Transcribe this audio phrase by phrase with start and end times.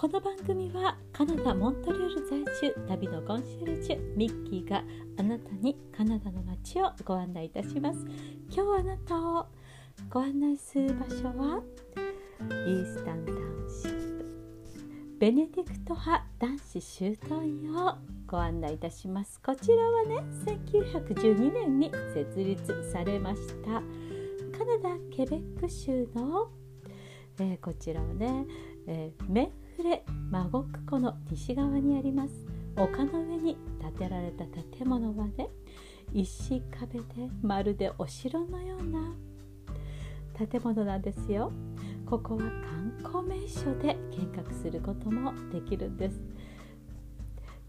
[0.00, 4.84] この番組はカナダ・モントリオール在住旅のコンシェルジュミッキーが
[5.18, 8.06] あなたにカナダの街をご案内いたします。
[8.48, 9.46] 今日あなたを
[10.08, 11.60] ご案内する場所は
[12.48, 14.26] イースタンタウンシップ
[15.18, 17.96] ベネディクト派男子修道院を
[18.28, 19.40] ご案内いたします。
[19.44, 23.82] こちらはね1912年に設立されました
[24.56, 26.52] カナダケベック州の、
[27.40, 28.46] えー、こちらはね、
[28.86, 32.34] えー、メンフレマゴク湖の西側にあります。
[32.76, 34.44] 丘の上に建てられた
[34.76, 35.50] 建物はね
[36.12, 37.04] 石壁で
[37.42, 39.14] まるでお城のような
[40.36, 41.52] 建物なんですよ。
[42.06, 46.20] ここは観光名所で見学することもできるんです。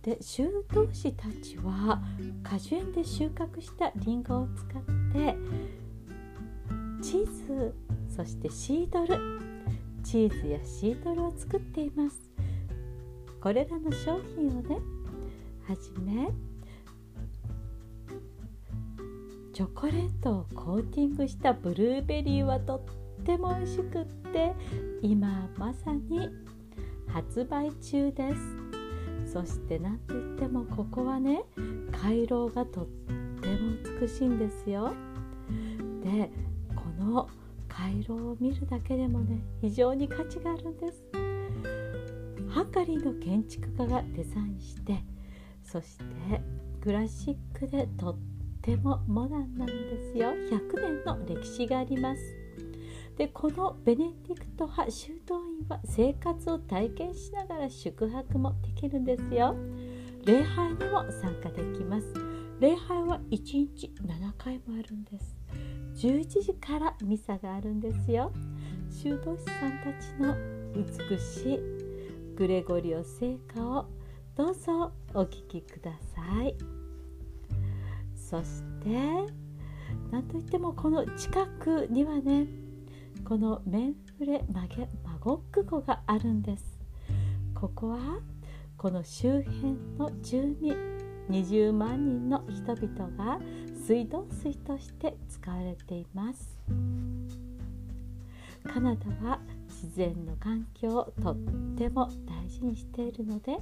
[0.00, 2.00] で修道士たちは
[2.42, 5.36] 果樹園で収穫したりんごを使って
[7.02, 7.74] チーズ
[8.08, 9.57] そしてシードル
[10.02, 12.30] チーズやシードルを作っています。
[13.40, 14.78] これらの商品をね
[15.66, 16.28] はじめ
[19.52, 24.54] チョコレートをコーティングしたブルーベリーはとっても美味しくって
[25.02, 26.28] 今まさに
[27.08, 28.34] 発売中で
[29.26, 29.32] す。
[29.32, 31.42] そして何といってもここはね
[31.92, 34.92] 回廊がとっても美しいんですよ。
[36.02, 36.30] で
[36.74, 37.28] この
[37.78, 41.04] 回廊を見るだけでもね非常に価値があるんです。
[42.48, 45.04] ハンガリーの建築家がデザインして
[45.62, 46.04] そして
[46.80, 48.16] クラシックでとっ
[48.62, 50.30] てもモダンなんですよ。
[50.50, 52.20] 100年の歴史があります。
[53.16, 59.54] でこのベネディクト派修道院は生活を体験しながら宿泊もできるんですよ。
[60.24, 62.12] 礼拝にも参加できます。
[62.58, 65.36] 礼拝は1日7回もあるんです。
[65.98, 68.30] 11時からミサがあるんですよ。
[68.88, 70.36] 修道士さんたちの
[70.72, 71.60] 美しい
[72.36, 73.86] グレゴリオ聖歌を
[74.36, 76.54] どうぞお聴きください。
[78.14, 79.32] そして
[80.12, 82.46] 何といってもこの近くにはね
[83.24, 86.78] このメンフレマゲマゴック湖があるんです。
[87.56, 87.98] ここは
[88.76, 90.76] この周辺の住民
[91.28, 93.40] 20万人の人々が
[93.88, 96.58] 水道水として使われています。
[98.62, 101.36] カナダは自然の環境をとっ
[101.74, 103.56] ても大事にしているので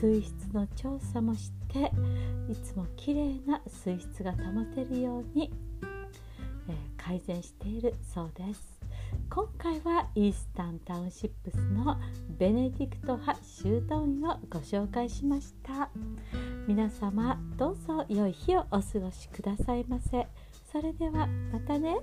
[0.00, 1.92] 水質の調査もして
[2.50, 4.38] いつもきれいな水質が保
[4.74, 5.52] てるように、
[6.70, 8.80] えー、改善しているそうです。
[9.28, 11.98] 今回はイースタンタウンシップスの
[12.38, 15.90] ベネディクト派修道院をご紹介しました。
[16.68, 20.28] 皆様どうぞ良い日をお過ごしくださいませ。
[20.70, 21.98] それではまたね。